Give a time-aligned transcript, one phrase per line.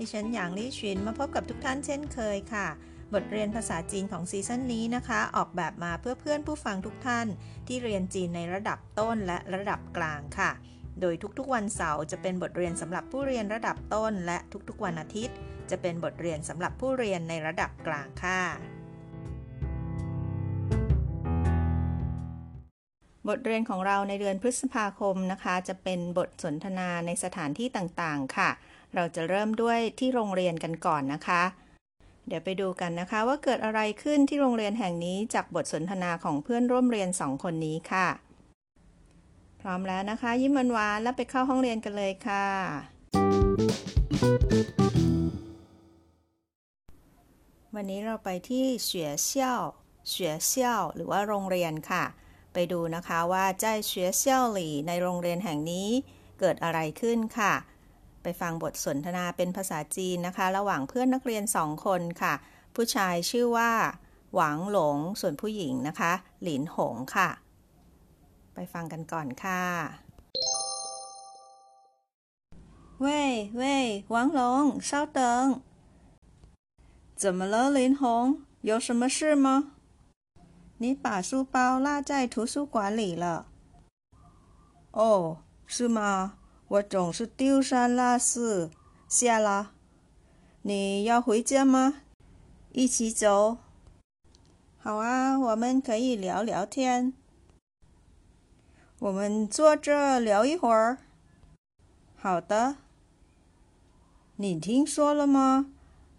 [0.00, 2.68] ดิฉันหยางลี่ชินมาพบกับทุกท่านเช่นเคยค่ะ
[3.14, 7.26] บทเรียนภาษาจีนของซีซั่นนี้นะคะ ออกแบบมาเพื่อเพื่อนผู้ฟังทุกท่าน
[7.66, 10.50] ที่เรียนจีนในระดับต้นและระดับกลางค่ะ
[11.00, 15.36] โดยทุกๆวันเสาร์จะเป็นบทเรียนสำหรับผู้เรียนระดับต้น และทุกๆวันอาทิตย์
[15.70, 18.42] จะเป็นบทเรียนสำหรับผู้เรียนในระดับกลางค่ะ
[23.28, 28.50] บทเรียนของเราในเดือนพฤษภาคมนะคะ จะเป็นบทสนทนาในสถานที่ต่างๆ ค่ะ
[28.94, 31.42] เราจะเริ่มด้วยที่โรงเรียนกันก่อนนะคะ
[32.26, 38.08] เดี๋ยวไปดูกันนะคะว่าเกิดอะไรขึ้นที่โรงเรียนแห่งนี้จากบทสนทนาของเพื่อนร่วมเรียนสองคนนี้ค่ะ
[39.60, 42.46] พร้อมแล้วนะคะ ยิ้มหวานๆแล้วไปเข้าห้องเรียนกันเลยค่ะ
[47.74, 49.62] วันนี้เราไปที่เฉวยเซี่ยว
[50.08, 52.04] เฉวยเซี่ยวหรือว่าโรงเรียนค่ะ
[52.52, 55.88] ไปดูนะคะว่าใจเฉวยเซี่ยวหลี่ในโรงเรียนแห่งนี้
[56.40, 57.54] เกิดอะไรขึ้นค่ะ
[58.23, 62.33] ไปฟังบทสนทนาเป็นภาษาจีนนะคะ ระหว่างเพื่อนนักเรียนสองคนค่ะ
[62.75, 63.71] ผู้ชายชื่อว่า
[64.35, 66.11] หวังหลง ส่วนผู้หญิงนะคะ
[66.43, 67.29] หลินหงค่ะ
[68.53, 69.61] ไปฟังกันก่อนค่ะ
[72.97, 75.61] 喂喂，王龙，稍等。
[77.21, 78.41] 怎么了，林红？
[78.61, 79.73] 有什么事吗？
[80.77, 83.47] 你把书包落在图书馆里了。
[84.93, 86.37] 哦，是吗？
[86.70, 88.70] 我总是丢三落四，
[89.08, 89.72] 下了。
[90.62, 92.02] 你要回家吗？
[92.70, 93.56] 一起走。
[94.78, 97.12] 好啊，我们可以聊聊天。
[99.00, 100.98] 我们坐这聊一会儿。
[102.14, 102.76] 好的。
[104.36, 105.72] 你听说了吗？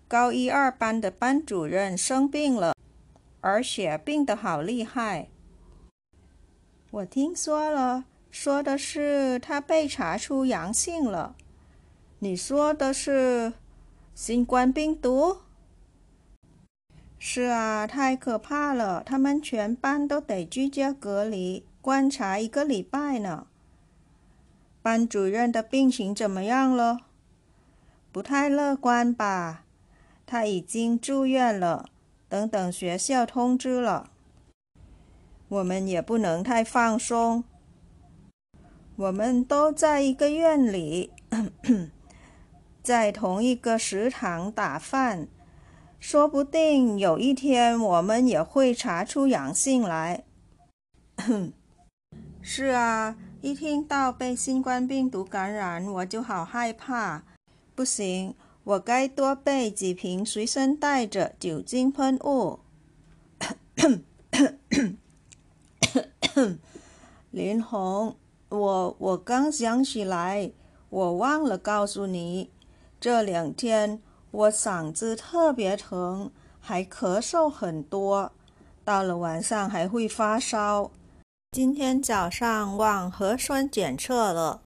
[0.09, 2.75] 高一二班的班主任生病了，
[3.40, 5.29] 而且病得好厉害。
[6.90, 11.35] 我听说了，说的是他被查出阳性了。
[12.19, 13.53] 你说的是
[14.15, 15.37] 新冠病毒？
[17.19, 23.47] 是啊，太可怕了，他们全班都得居家隔离，观察一个礼拜呢。
[24.81, 27.01] 班主任的病情怎么样了？
[28.11, 29.65] 不太乐观吧？
[30.25, 31.89] 他已经住院了，
[32.29, 34.09] 等等学校通知了。
[35.49, 37.43] 我们也不能太放松。
[39.01, 41.12] 我们都在一个院里，
[42.84, 45.28] 在同一个食堂打饭，
[46.00, 50.23] 说不定有一天我们也会查出阳性来。
[52.44, 57.23] 是啊，一听到被新冠病毒感染，我就好害怕。
[57.73, 62.59] 不行，我该多备几瓶随身带着酒精喷雾。
[67.31, 68.16] 林红，
[68.51, 70.51] 我我刚想起来，
[70.89, 72.50] 我忘了告诉你，
[73.00, 74.01] 这两天
[74.31, 76.29] 我嗓子特别疼，
[76.59, 78.34] 还咳嗽很多，
[78.84, 80.91] 到了晚上还会发烧。
[81.53, 84.61] 今天早上忘核酸检测了，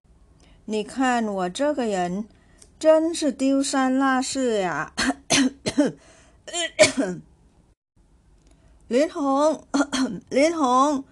[0.64, 2.26] 你看我这个人
[2.80, 4.92] 真是丢三落四呀！
[8.88, 9.64] 林红，
[10.28, 11.04] 林红，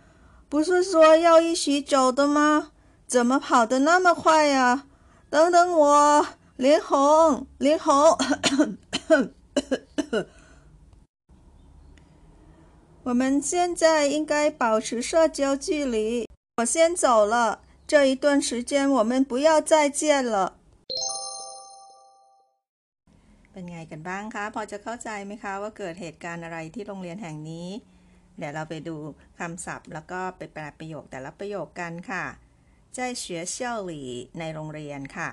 [0.53, 2.71] 不是说要一起走的吗？
[3.07, 4.85] 怎么跑得那么快呀？
[5.29, 6.27] 等等我，
[6.57, 8.17] 林红，林红。
[13.03, 16.27] 我们现在应该保持社交距离。
[16.57, 20.55] 我先走了，这一段时间我们不要再见了。
[23.51, 27.67] เป็นไงกันบ้างคะ พอจะเข้าใจไหมคะว่าเกิดเหตุการณ์อะไรที่โรงเรียนแห่งนี้
[28.37, 28.95] เดี๋ยวเราไปดู
[29.39, 32.25] คำศัพท์ แล้วก็ไปแปลประโยคแต่ละประโยคกันค่ะ
[32.95, 33.23] 在学
[33.55, 33.55] 校
[33.89, 33.91] 里
[34.39, 35.29] ในโรงเรียนค่ะ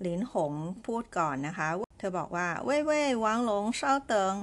[0.00, 0.52] หลินหง
[0.86, 1.68] พูดก่อนนะคะ
[1.98, 4.34] เธอบอกว่าเว่ยเว่ยวังหลงเศร้าเติง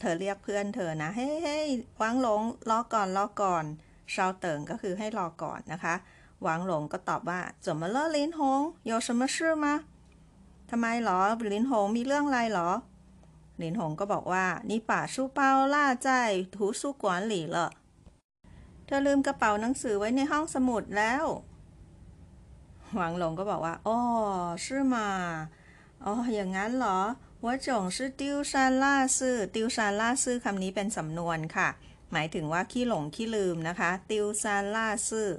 [0.00, 1.66] เธอเรียกเพื่อนเธอนะ เฮ้ยเฮ้ย
[2.02, 3.64] วังหลงรอก่อนรอก่อน
[4.12, 5.94] เศร้าเติงก็คือให้รอก่อนนะคะ
[6.42, 8.38] หวังหลงก็ตอบว่า怎么了林红
[8.90, 9.66] 有什么事吗
[10.70, 12.70] ทำไมหรอหลินหงมีเรื่องอะไรหรอ
[13.59, 16.11] หลินหงก็บอกว่านี่ป่าชูเปาล่าใจ
[16.55, 17.69] ถูสู้กวนหลี่เหรอ
[18.85, 21.25] เธอลืมกระเป๋าหนังสือไว้ในห้องสมุดแล้ว
[22.95, 23.97] หวังหลงก็บอกว่าอ๋อ
[24.63, 25.09] ชือมา
[26.05, 26.99] อ๋ออย่างนั้นเหรอ
[27.45, 31.69] ว่าจงชื่อติวซานล่าซื่อติวซานล่าซื่อคำนี้เป็นสำนวนค่ะ
[32.11, 35.29] หมายถึงว่าขี้หลงขี้ลืมนะคะ ติวซานล่าซื่อ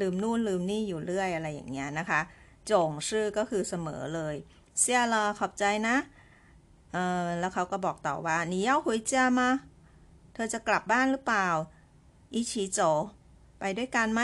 [0.00, 2.20] ลืมนู่นลืมนี่อยู่เรื่อยอะไรอย่างเงี้ยนะคะ
[2.70, 4.34] จงชื่อก็คือเสมอเลย
[4.80, 5.96] เสียลอขอบใจนะ
[6.93, 9.41] เออแล้วเขาก็บอกต่อว่า你要回家吗
[10.33, 11.47] เธอจะกลับบ้านหรือเปล่า
[12.33, 12.79] อีชีโจ
[13.59, 14.21] ไปด้วยกันไหม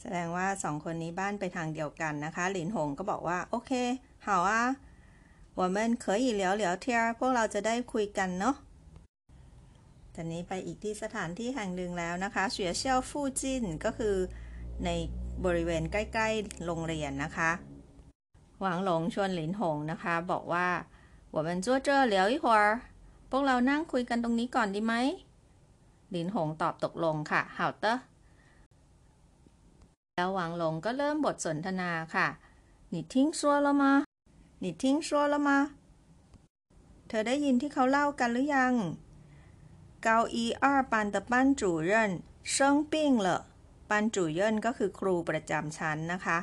[0.00, 3.72] แสดงว่าสองคนนี้บ้านไปทางเดียวกันนะคะ หลินหงก็บอกว่า โอเค
[4.26, 4.52] 好啊
[5.60, 6.86] 我们可以聊聊天
[7.18, 8.56] พวกเราจะได้คุยกันเนาะ
[10.14, 14.16] ตอนนี้ไปอีกที่สถานที่แห่งหนึ่งแล้วนะคะเฉียเชี่ยวฟู่จินก็คือ
[14.84, 14.90] ใน
[15.44, 17.50] บริเวณใกล้ๆโรงเรียนนะคะ
[18.60, 20.68] หวังหลงชวนหลินหงนะคะ บอกว่า
[21.34, 22.62] 我们坐这聊一会儿
[23.30, 24.94] พวกเรานั่งคุยกันตรงนี้ก่อนดีไหม
[26.10, 27.86] หลินหงตอบตกลงค่ะ好的
[30.14, 32.28] แล้วหวังหลงก็เริ่มบทสนทนาค่ะ
[32.92, 33.82] 你听说了吗
[34.62, 35.48] 你听说了吗
[37.08, 38.74] เธอได้ยินที่เขาเล่ากันหรือยัง
[40.06, 41.92] 高一二班的班主任
[42.54, 42.54] 生
[42.92, 42.94] 病
[43.26, 43.28] 了
[43.90, 46.38] 班主任ก็คือครูประจำชั้นนะคะ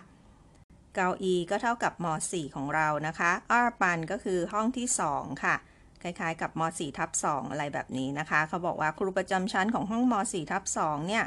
[0.95, 5.55] เกาอีก็เท่ากับม .4 ของเรานะคะอาปันก็คือห้องที่ 2 ค่ะ
[6.01, 11.25] คล้ายๆกับม .4 ทับ2อะไรแบบนี้นะคะ เขาบอกว่าครูประจำชั้นของห้องม .4 ทับ2เนี่ย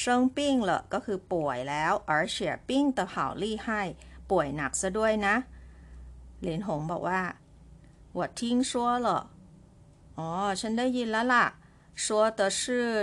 [0.00, 2.36] เชิงปิ้งเหรอก็คือป่วยแล้ว而且
[2.68, 3.66] 病得好厉害
[4.30, 5.34] ป่วยหนักซะด้วยนะ
[6.40, 7.20] เหรียญหงบอกว่า
[8.16, 8.40] 我听
[8.70, 8.72] 说
[9.06, 9.08] 了
[10.18, 10.28] อ๋อ
[10.60, 11.46] ฉันได้ยินแล้วล่ะ
[12.04, 12.06] 说
[12.38, 12.60] 的是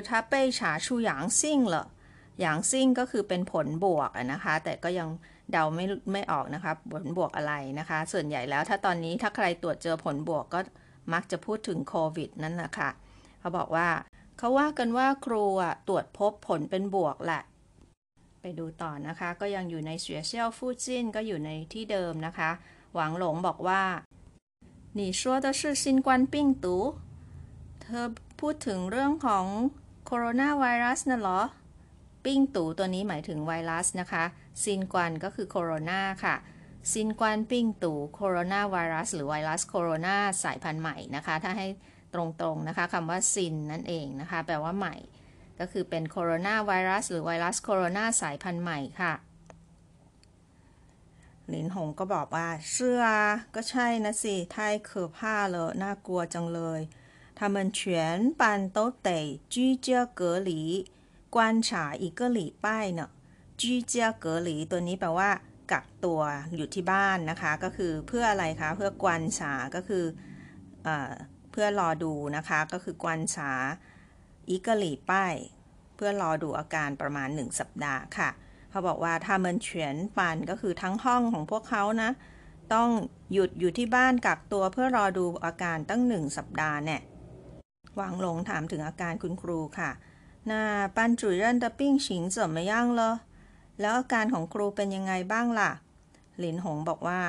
[0.07, 1.39] 他被查出阳性
[1.74, 1.75] 了
[2.44, 5.10] 阳性ก็คือเป็นผลบวกนะคะ แต่ก็ยัง
[5.51, 10.60] เดาไม่ไม่ออกนะคะผลบวกอะไรนะคะ ส่วนใหญ่แล้วถ้าตอนนี้ถ้าใครตรวจเจอผลบวกก็
[11.13, 12.89] มักจะพูดถึงโควิดนั่นแหละค่ะ
[13.39, 13.88] เขาบอกว่า
[14.38, 17.42] เขาว่ากันว่าครูอ่ะตรวจพบผลเป็นบวกแหละ
[18.42, 22.50] ไปดูต่อนะคะ ก็ยังอยู่ในเสียเซียวฟูจินก็อยู่ในที่เดิมนะคะ
[22.95, 23.83] หวังหลงบอกว่า
[24.98, 26.66] 你说的是新冠病毒
[27.81, 28.07] เธอ
[28.39, 29.45] พูดถึงเรื่องของ
[30.06, 31.42] โคโรนาไวรัสน่ะเหรอ
[32.25, 34.24] ปิ้งตูตัวนี้หมายถึงไวรัสนะคะ
[34.63, 36.36] ซินกวันก็คือโคโรนาค่ะ
[36.92, 41.68] ซินกวันปิ้งตูโคโรนาไวรัสหรือไวรัสโคโรนาสายพันธุ์ใหม่นะคะ ถ้าให้
[42.13, 44.95] ตรงๆนะคะคำว่าซินนั่นเองนะคะ แปลว่าใหม่
[45.60, 49.13] ก็คือเป็นโคโรนาไวรัสหรือไวรัสโคโรนาสายพันธุ์ใหม่ค่ะ
[51.48, 53.04] หลินหงก็บอกว่าเชื่อ
[53.56, 54.56] ก็ใช่นะสิ太
[54.88, 55.18] 可怕
[55.54, 56.81] 了น่ากลัวจังเลย
[57.38, 59.10] 他们全班都得
[59.50, 60.89] 居家隔离
[61.30, 63.10] 观察一个礼拜呢
[63.62, 63.94] 居家
[64.24, 65.30] 隔离ตัวนี้แปลว่า
[65.72, 66.22] กักตัว
[66.56, 70.04] อยู่ที่บ้านนะคะ ก็คือเพื่ออะไรคะ เพื่อกวนฉาก็คือ
[70.88, 70.89] อ
[71.51, 73.51] เพื่อรอดูนะคะ ก็คือกวนฉา
[74.50, 75.33] อีกหลีป้าย
[75.95, 78.30] เพื่อรอดูอาการประมาณ 1 สัปดาห์ค่ะ
[78.69, 82.12] เขาบอกว่าถ้ามันเฉียนปันก็คือทั้งห้องของพวกเขานะ
[82.74, 82.89] ต้อง
[83.33, 87.01] หยุดอยู่ที่บ้านกักตัวเพื่อรอดูอาการตั้งหนึ่งสัปดาห์เนี่ย
[87.95, 89.92] หวังหลงถามถึงอาการคุณครูค่ะ
[90.50, 93.01] 那班主任的病情怎么样了
[93.81, 95.71] แล้วอาการของครูเป็นยังไงบ้างล่ะ
[96.38, 97.21] หลินหงบอกว่า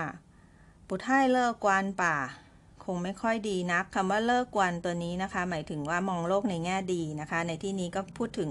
[0.87, 2.15] ปุไทเลิกกวนป่า
[2.85, 8.49] คงไม่ค่อยดีนักคำว่าเลิกกวนตัวนี้นะคะ หมายถึงว่ามองโลกในแง่ดีนะคะ ในที่นี้ก็พูดถึง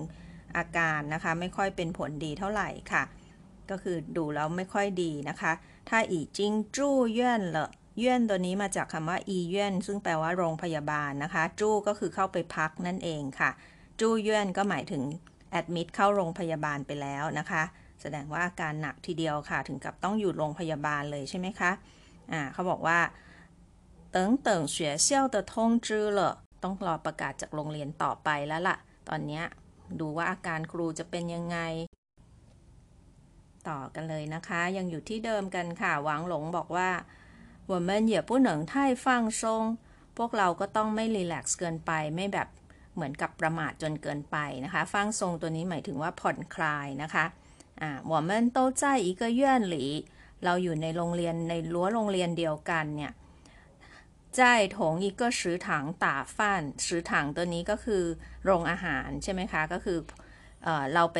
[0.56, 3.02] อาการนะคะ ไม่ค่อยเป็นผลดีเท่าไหร่ค่ะ
[3.70, 5.52] ก็คือดูแล้วไม่ค่อยดีนะคะ
[5.88, 7.58] ถ้าอีจิงจู้เย่นเล
[8.00, 13.50] เย่นตัวนี้มาจากคำว่าอีเย่นซึ่งแปลว่าโรงพยาบาลนะคะ จู้ก็คือเข้าไปพักนั่นเองค่ะ
[14.00, 15.02] จู้เย่นก็หมายถึง
[15.50, 17.62] แอดมิดเข้าโรงพยาบาลไปแล้วนะคะ
[18.01, 21.71] แสดงว่าอาการหนักทีเดียวค่ะ ถึงกับต้องอยู่โรงพยาบาลเลยใช่ไหมคะ
[22.31, 22.99] อ่าเขาบอกว่า
[24.15, 25.53] 等等学校的通
[25.85, 25.87] 知
[26.17, 26.19] 了
[26.63, 28.77] ต้องรอประกาศจากโรงเรียนต่อไปแล้วล่ะ
[29.09, 29.41] ตอนนี้
[29.99, 31.57] ดูว่าอาการครูจะเป็นยังไง
[33.69, 36.89] ต่อกันเลยนะคะ ยังอยู่ที่เดิมกันค่ะ หวังหลงบอกว่า
[37.71, 38.73] 我们也不能太
[39.03, 39.05] 放
[39.39, 39.41] 松
[40.17, 42.47] พวกเราก็ต้องไม่รีแลกซ์เกินไป ไม่แบบ
[42.95, 47.25] เหมือนกับประมาทจนเกินไปนะคะ ฟังทรงตัวนี้หมายถึงว่าผ่อนคลายนะคะ
[47.81, 49.41] อ่า我们都在一个院
[49.73, 49.75] 里
[50.43, 53.13] เราอยู่ในโรงเรียนในรั้วโรงเรียนเดียวกันเนี่ย
[54.37, 55.67] 在同一个食堂
[56.03, 56.37] 打饭
[56.85, 58.03] 食堂ตัวนี้ก็คือ
[58.45, 59.97] โรงอาหารใช่ไหมคะ ก็คือ
[60.63, 61.19] เอเราไป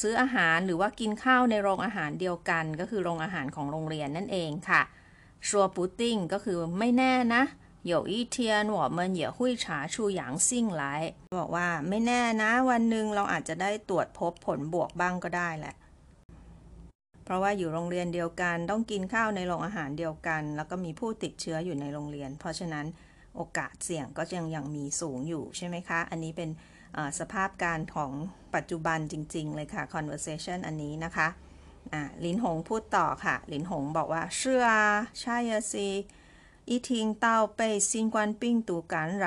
[0.00, 4.82] ซื้ออาหารหรือว่ากินข้าวในโรงอาหารเดียวกัน ก็คือโรงอาหารของโรงเรียนนั่นเองค่ะ
[5.48, 7.42] ชัวปูติ้งก็คือไม่แน่นะ
[7.92, 8.36] 有一天
[8.78, 10.48] 我们也会查出阳性
[10.80, 10.82] 来
[11.38, 15.74] บอกว่าไม่แน่นะวันหนึ่งเราอาจจะได้ตรวจพบผลบวกบ้างก็ได้แหละ
[17.24, 22.86] เพราะว่าอยู่โรงเรียนเดียวกันต้องกินข้าวในโรงอาหารเดียวกัน แล้วก็มีผู้ติดเชื้ออยู่ในโรงเรียน เพราะฉะนั้น
[23.36, 26.50] โอกาสเสี่ยงก็ยังยังมีสูงอยู่ใช่ไหมคะ อันนี้เป็น
[27.18, 28.12] สภาพการของ
[28.54, 31.28] ปัจจุบันจริงๆเลยค่ะ conversation อันนี้นะคะ
[31.92, 34.70] อ่าลินหงพูดต่อค่ะ ลินหงบอกว่า是啊
[35.20, 35.36] ใช่
[35.72, 35.88] สิ
[36.70, 36.90] 一听
[37.24, 37.26] 到
[37.58, 39.24] 被新冠病毒感染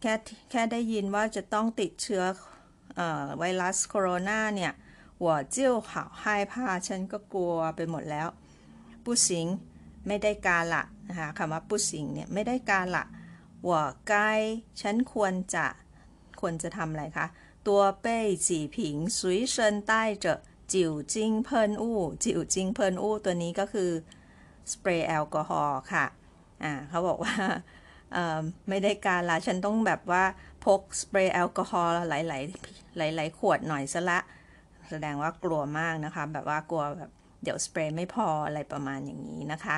[0.00, 0.14] แค่
[0.50, 2.22] แค่ได้ยินว่าจะต้องติดเชื้อ
[2.98, 3.00] อ
[3.38, 4.72] ไวรัสโคโรนาเนี่ย
[5.24, 6.54] 我就好害怕
[6.86, 8.28] ฉันก็กลัวไปหมดแล้ว
[9.04, 9.26] 不行
[10.06, 13.04] ไม่ได้การละนะคะคำว่า不行เนี่ยไม่ได้การละ
[13.68, 13.70] 我
[14.10, 14.12] 该
[14.80, 15.66] ฉันควรจะ
[16.40, 17.26] ควรจะทำอะไรคะ
[17.66, 17.68] 多
[18.04, 18.06] 备
[18.46, 18.76] 几瓶
[19.18, 19.18] 随
[19.54, 19.56] 身
[19.90, 19.92] 带
[20.24, 20.26] 着
[20.72, 23.90] จิ๋วจิ้งเพินอู้จิ๋วจิ้งเพินอู้ตัวนี้ก็คือ
[24.72, 26.04] สเปรย์แอลกอฮอล์ค่ะ
[26.63, 27.33] อ่าเขาบอกว่า
[28.69, 30.23] ไม่ได้การละฉันต้องแบบว่า
[30.65, 32.19] พกสเปรย์แอลกอฮอล์หลา
[33.05, 34.19] ยๆหลายๆขวดหน่อยซะละ
[34.89, 37.11] แสดงว่ากลัวมากนะคะ แบบว่ากลัวแบบ
[37.43, 39.77] เดี๋ยวสเปรย์ไม่พออะไรประมาณอย่างนี้นะคะ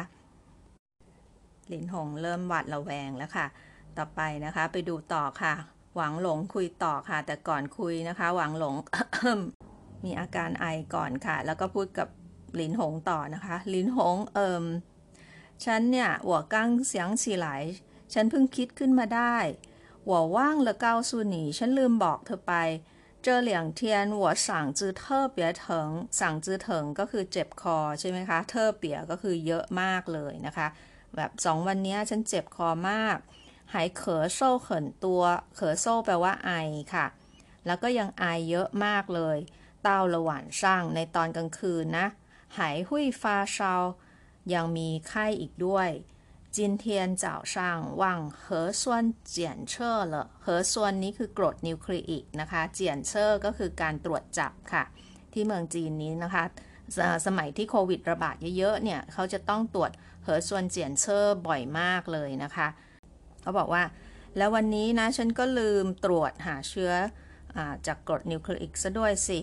[1.72, 3.48] ลินหงเริ่มหวัดระแวงแล้วค่ะ
[3.98, 5.54] ต่อไปนะคะไปดูต่อค่ะ
[5.96, 8.76] หวังหลงคุยต่อค่ะ แต่ก่อนคุยนะคะ หวังหลง
[10.06, 12.08] มีอาการไอก่อนค่ะ แล้วก็พูดกับ
[12.60, 14.66] ลินหงต่อนะคะลินหงเอิม
[15.66, 17.48] ฉันเนี่ยหัวกังเสียงสีหล
[18.14, 19.38] ฉันเพิ่งคิดขึ้นมาได้
[20.06, 22.54] หัวว่างละเกาสูนีฉันลืมบอกเธอไป
[23.24, 25.90] เจอเหลียงเทียนหัวสั่งจือเทอเปียเถง
[26.20, 30.68] สั่งจือเถงก็คือเจ็บคอใช่ไหมคะ เทอเปียก็คือเยอะมากเลยนะคะ
[31.16, 33.18] แบบสองวันนี้ฉันเจ็บคอมาก
[33.74, 36.52] 还咳嗽很多 咳嗽 แปลว่าไอ
[36.94, 37.06] ค่ะ
[37.66, 39.38] แล้วก็ยังไอเยอะมากเลย
[39.84, 42.08] 到了晚上 ในตอนกลางคืนนะ
[42.58, 43.74] 还会发烧
[44.54, 45.90] ยังมีไข้อีกด้วย
[46.58, 47.56] 今天早上
[48.02, 54.84] 忘核酸检测了核酸นี่คือกรดนิวคลีอิกนะคะ检测 ก็คือการตรวจจับค่ะ
[55.34, 56.44] ที่เมืองจีนนี้นะคะ
[57.26, 59.92] สมัยที่โควิดระบาดเยอะๆเนี่ยเขาจะต้องตรวจ
[60.24, 62.68] 核酸检测 บ่อยมากเลยนะคะ
[63.42, 63.84] เขาบอกว่า
[64.38, 66.92] แล้ววันนี้นะฉันก็ลืมตรวจหาเชื้อ
[67.58, 69.40] จากกรดนิวคลีอิกซะด้วยสิ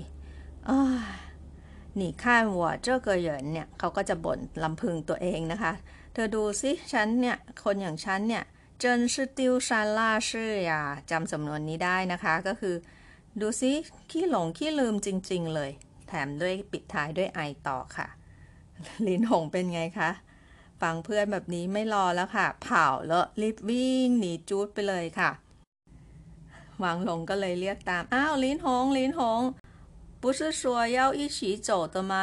[2.00, 5.72] 你看我这个人 เนี่ยเขาก็จะบ่นรำพึงตัวเองนะคะ
[6.12, 8.44] เธอดูสิฉันเนี่ย คนอย่างฉันเนี่ย
[8.80, 12.74] 真是丢三落四呀 จำสำนวนนี้ได้นะคะก็คือ
[13.40, 13.72] ดูสิ
[14.10, 15.70] ขี้หลงขี้ลืมจริง ๆ เลย
[16.08, 18.08] แถมด้วยปิดท้ายด้วยไอต่อค่ะ
[19.06, 20.10] ลินหงเป็นไงคะ
[20.82, 25.30] ฟังเพื่อนแบบนี้ไม่รอแล้วค่ะ เผาแล้วรีบวิ่งหนีจูดไปเลยค่ะ
[26.80, 29.40] หวังหลงก็เลยเรียกตาม อ้าวลินหงลินหง
[30.25, 32.13] 不是说要一起走的吗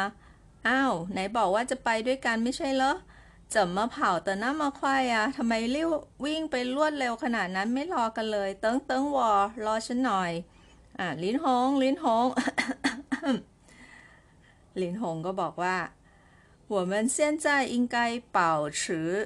[0.67, 2.91] อ้าวไหนบอกว่าจะไปด้วยกันไม่ใช่เหรอ
[3.53, 4.79] 怎么跑的那么快
[5.11, 5.89] 呀ทำไมรีบ
[6.23, 9.31] วิ่งไปรวดเร็วขนาดนั้นไม่รอกันเลยเติ้งเติ้งวอ
[9.65, 10.31] รอฉันหน่อย
[10.99, 12.25] อ่าลินหงลินหง
[14.81, 15.77] ลินหงก็บอกว่า
[16.75, 17.45] 我们现在
[17.75, 17.97] 应该
[18.31, 18.81] 保持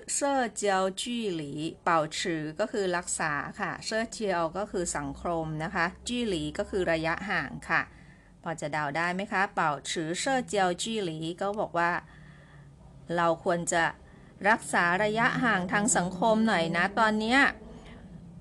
[0.08, 0.18] 社
[0.62, 1.44] 交距离
[1.84, 7.82] 保持ก็คือรักษาค่ะเสื้อเจียวก็คือสังคมนะคะจีหลีก็คือระยะห่างค่ะ
[8.44, 11.92] พอจะเดาได้ไหมคะเป่าชือเสื้อเจียวจีหลีก็บอกว่า
[13.16, 13.84] เราควรจะ
[14.50, 17.38] รักษาระยะห่างทางสังคมหน่อยนะตอนนี้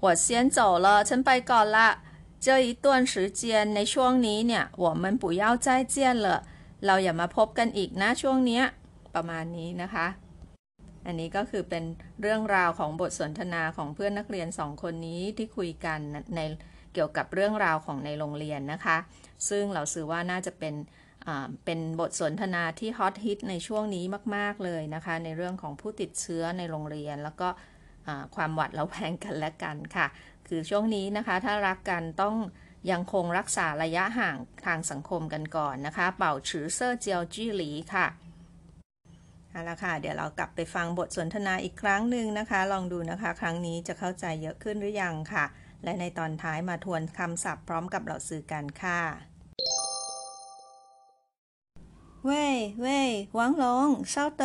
[0.04, 0.26] 我先
[0.56, 1.88] 走了ฉันไปก่อนละ
[2.44, 3.42] 这一段时间
[3.74, 6.26] ในช่วงนี้เนี่ย我们不要再见了
[6.86, 8.60] เราอย่ามาพบกันอีกนะช่วงนี้
[9.14, 10.06] ประมาณนี้นะคะ
[11.06, 11.84] อันนี้ก็คือเป็น
[12.20, 15.98] เรื่องราวของบทสนทนาของเพื่อนนักเรียนสองคนนี้ที่คุยกัน
[16.36, 16.40] ใน
[16.75, 18.97] เ กี่ยวกับเรื่องราวของในโรงเรียนนะคะ
[19.49, 20.75] ซึ่งเราซื้อว่าน่าจะเป็น
[21.65, 27.49] เป็นบทสนทนาที่ฮอตฮิตในช่วงนี้มาก ๆ เลยนะคะ ในเรื่องของผู้ติดเชื้อในโรงเรียน แล้วก็
[28.35, 30.07] ความหวัดระแวงกันและกันค่ะ
[30.47, 32.35] คือช่วงนี้นะคะถ้ารักกันต้อง
[32.91, 38.07] ยังคงรักษาระยะห่างทางสังคมกันก่อนนะคะ เป่าฉือเซอร์เจียวจี้หลีค่ะ
[39.49, 45.45] เอาละค่ะ เดี๋ยวเรากลับไปฟังบทสนทนาอีกครั้งหนึ่งนะคะ ลองดูนะคะ ครั้งนี้จะเข้าใจเยอะขึ้นหรือยังค่ะ
[45.86, 49.00] และในตอนท้ายมาทวนคำศัพท์พร้อมกับเราสื่อกันค่ะ
[52.28, 52.30] 喂
[52.78, 54.42] 喂，王龙，稍等。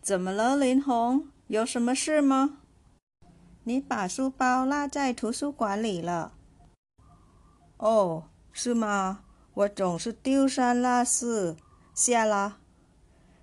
[0.00, 1.28] 怎么了，林红？
[1.48, 2.58] 有什么事吗？
[3.64, 6.32] 你把书包落在图书馆里了。
[7.76, 9.24] 哦，是吗？
[9.52, 11.56] 我总是丢三落四，
[11.94, 12.56] 下了。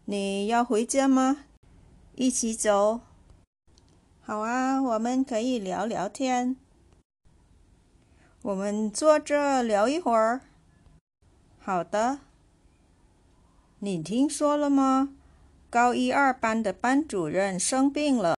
[0.06, 1.46] 你要回家吗？
[2.16, 3.02] 一起走。
[4.29, 6.57] 好啊，我们可以聊聊天。
[8.43, 10.41] 我们坐这聊一会儿。
[11.61, 12.19] 好的。
[13.79, 15.11] 你听说了吗？
[15.71, 18.37] 高一二班的班主任生病了，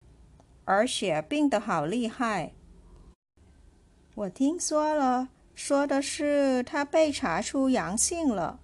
[0.66, 2.52] 而且病得好厉害。
[4.14, 8.60] 我听说了，说的是他被查出阳性了。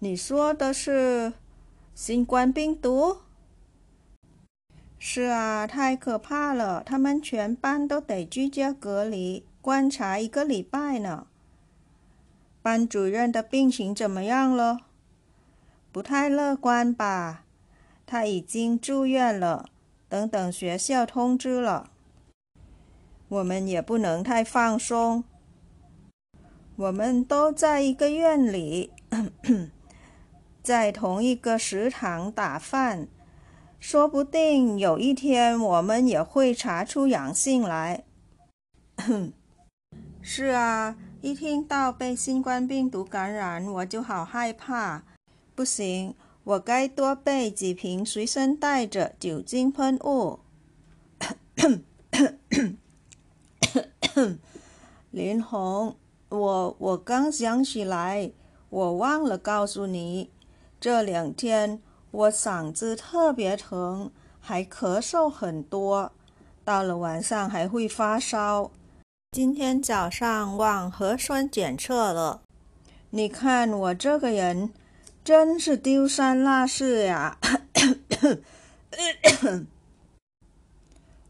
[0.00, 1.32] 你说的是
[1.94, 3.20] 新冠病毒？
[5.06, 11.26] 是啊，太可怕了，他们全班都得居家隔离，观察一个礼拜呢。
[12.62, 14.78] 班主任的病情怎么样了？
[15.92, 17.44] 不太乐观吧？
[18.06, 19.68] 他已经住院了，
[20.08, 21.90] 等等学校通知了。
[23.28, 25.22] 我们也不能太放松。
[26.76, 28.90] 我们都在一个院里，
[30.64, 33.06] 在同一个食堂打饭，
[33.86, 38.02] 说不定有一天我们也会查出阳性来。
[40.22, 45.04] 是啊，一听到被新冠病毒感染，我就好害怕。
[45.54, 46.14] 不行，
[46.44, 50.40] 我该多备几瓶随身带着酒精喷雾。
[55.10, 55.96] 林红。
[56.30, 58.30] 我我刚想起来，
[58.70, 60.30] 我忘了告诉你，
[60.80, 61.82] 这两天
[62.14, 64.08] 我嗓子特别疼，
[64.40, 66.12] 还咳嗽很多，
[66.62, 68.70] 到了晚上还会发烧。
[69.32, 72.42] 今天早上忘核酸检测了，
[73.10, 74.72] 你看我这个人
[75.24, 77.36] 真是丢三落四呀！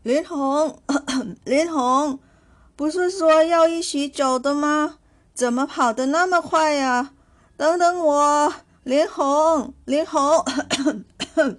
[0.02, 0.82] 林红，
[1.44, 2.18] 林红。
[2.76, 4.98] 不是说要一起走的吗？
[5.32, 7.14] 怎么跑得那么快呀？
[7.56, 10.45] 等等我，林红，林红，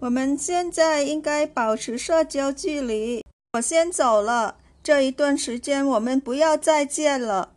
[0.00, 3.24] 我们现在应该保持社交距离。
[3.54, 7.54] 我先走了，这一段时间我们不要再见了。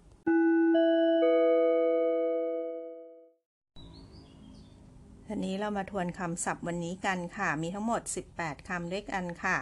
[5.28, 8.02] ทีนี้เรามาทวนคำศัพท์วันนี้กันค่ะ มีทั้งหมด
[8.36, 9.58] 18 คำด้วยกันค่ะ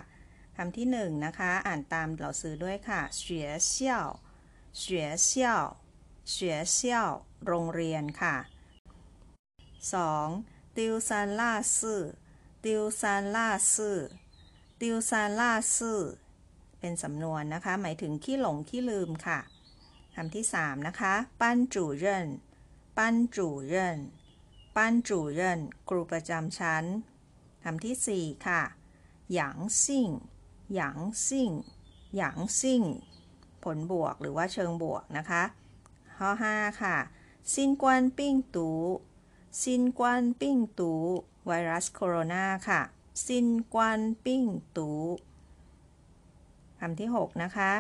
[0.57, 3.01] คำที่หนึ่งนะคะ อ่านตามเราซื้อด้วยค่ะ
[6.28, 7.10] เฉียเซี่ยว
[7.46, 8.36] โรงเรียนค่ะ
[9.96, 10.76] 2.
[10.76, 12.02] ติวซานล่าซื่อ
[12.64, 13.98] ติวซานล่าซื่อ
[14.80, 16.00] ติวซานล่าซื่อ
[16.80, 19.40] เป็นสำนวนนะคะ หมายถึงขี้หลงขี้ลืมค่ะ
[20.14, 22.28] คำที่ 3 นะคะปั้นจู่เยิน
[22.96, 23.98] ปั้นจู่เยิน
[24.76, 26.84] ปั้นจู่เยินครูประจำชั้น
[27.64, 28.62] คำที่ 4 ค่ะ
[29.32, 30.08] หยาง性
[30.74, 31.50] 阳性
[32.16, 32.82] 阳性
[33.64, 35.42] ผลบวกหรือว่าเชิงบวกนะคะ
[36.16, 36.96] ข้อ5ค่ะ
[37.52, 40.92] 新冠病毒新冠病毒
[41.46, 42.80] ไวรัสโคโรนาค่ะ
[43.24, 44.42] 新冠病
[44.76, 44.90] 毒
[46.78, 47.72] คำที่ 6 นะคะ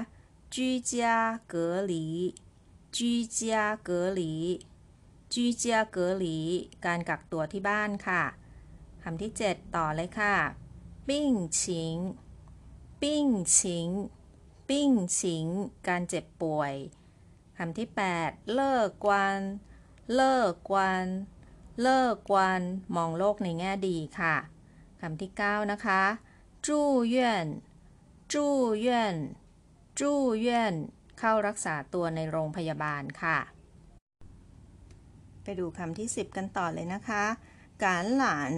[0.54, 1.10] จีเจีย
[1.48, 2.06] เกอหลี
[2.96, 4.32] จีเจียเกอหลี
[5.32, 6.38] จีเจียเกอหลี
[6.84, 8.22] การกักตัวที่บ้านค่ะ
[9.02, 10.34] คำที่ 7 ต่อเลยค่ะ
[11.08, 11.96] ปิ้งชิง
[13.02, 13.88] ปิ้งชิง
[14.68, 15.46] ปิ้งชิง
[15.88, 16.74] การเจ็บป่วย
[17.58, 17.88] คำที่
[18.20, 19.38] 8 เลิกกวน
[20.14, 21.06] เลิกกวน
[21.82, 22.60] เลิกกวน
[22.96, 24.36] มองโลกในแง่ดีค่ะ
[25.00, 26.02] คำที่ 9 นะคะ
[26.66, 27.48] จู้เย่น
[28.32, 29.16] จู้เย่น
[30.00, 30.74] จู้เย่น
[31.18, 33.38] เข้ารักษาตัวในโรงพยาบาลค่ะ
[35.42, 37.24] ไปดูคำที่ 10 กันต่อเลยนะคะ
[37.84, 38.52] การหลาน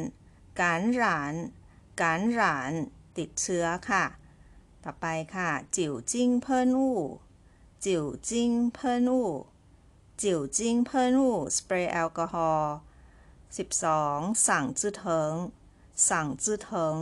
[0.62, 1.34] การหลาน
[2.02, 2.72] การหลาน
[3.18, 4.04] ติดเชื้อค่ะ
[4.84, 5.06] ต่อไป
[5.36, 7.00] ค่ะ จิ๋วจิ้งเพิ่นอู่
[7.90, 9.28] จิ๋วจิ้งเพิ่นอู่
[10.22, 12.72] จิ๋วจิ้งเพิ่นอู่สเปรย์แอลกอฮอล์
[13.56, 15.32] 12สั่งจื้อเถิง
[16.08, 16.96] สั่งจื้อเถิง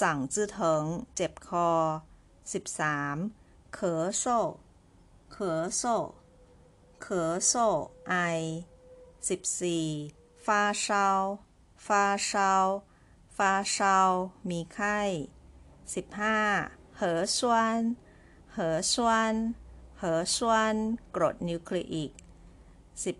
[0.00, 1.70] สั่งจื้อเถิง เจ็บคอ
[2.52, 4.24] 13เขอโซ
[5.32, 5.82] 咳嗽
[7.02, 7.66] 咳嗽
[8.08, 8.14] ไอ
[9.66, 13.96] 14 发烧发烧发烧
[14.48, 14.98] มีไข้
[15.92, 16.84] 15
[19.98, 20.76] 核酸
[21.14, 22.12] กรดนิวคลีอิก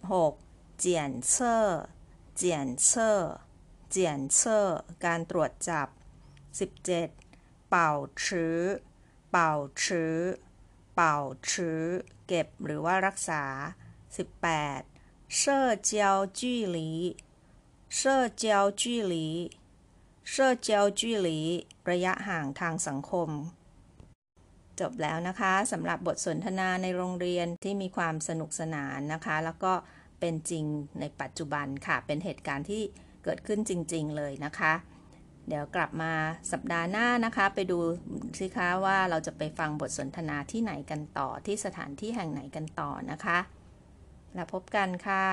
[0.05, 0.79] 16.
[0.79, 5.89] 检测检测检测 การตรวจจับ
[6.59, 7.69] 17.
[7.69, 7.91] เป่า
[8.25, 8.59] ชื้อ
[9.31, 10.17] เป่าชื้อ
[10.95, 11.17] เป่า
[11.51, 11.83] ชื้อ
[12.27, 13.43] เก็บหรือว่ารักษา
[14.59, 15.37] 18.
[15.37, 16.91] เชื่อเจียวจี้หลี
[17.95, 19.27] เชื่อเจียวจี้หลี
[20.29, 21.39] เชื่อเจียวจี้หลี
[21.91, 23.31] ระยะห่างทางสังคม
[24.81, 29.73] จบแล้วนะคะสำหรับบทสนทนาในโรงเรียนที่มีความสนุกสนานนะคะ แล้วก็
[30.21, 30.65] เป็นจริง
[31.01, 32.83] ในปัจจุบันค่ะ เป็นเหตุการณ์ที่
[33.25, 34.75] เกิดขึ้นจริง ๆ เลยนะคะ
[35.49, 36.13] เดี๋ยวกลับมา
[36.53, 37.79] สัปดาห์หน้านะคะ ไปดู
[38.39, 43.39] สิคะว่าเราจะไปฟังบทสนทนาที่ไหนกันต่อที่สถานที่แห่งไหนกันต่อนะคะ
[44.35, 45.27] แล้วพบกันค่ะ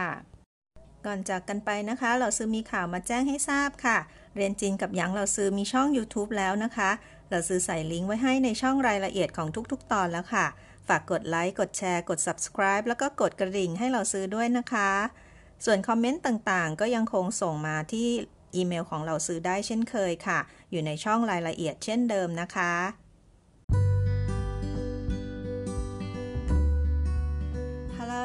[1.06, 3.98] ก่อนจากกันไปนะคะ เราซื้อมีข่าวมาแจ้งให้ทราบค่ะ
[4.36, 6.92] เรียนจีนกับหยางเราซื้อมีช่อง YouTube แล้วนะคะ
[7.32, 10.46] เราซื้อใส่ลิงก์ไว้ให้ในช่องรายละเอียดของทุกๆ ตอนแล้วค่ะ
[10.88, 14.92] ฝากกดไลค์ กดแชร์ กด subscribe แล้วก็กดกระดิ่งให้เราซื้อด้วยนะคะ
[15.66, 18.08] ส่วนคอมเมนต์ต่างๆ ก็ยังคงส่งมาที่
[18.56, 20.40] อีเมลของเราซื้อได้เช่นเคยค่ะ
[20.72, 22.74] อยู่ในช่องรายละเอียดเช่นเดิมนะคะ